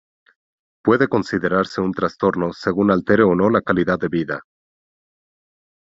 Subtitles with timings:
[0.83, 4.41] Puede considerarse un trastorno según altere o no la calidad de vida.